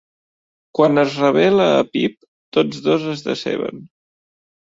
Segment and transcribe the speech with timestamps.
[0.77, 2.15] Quan es revela a Pip,
[2.57, 3.85] tots dos es deceben.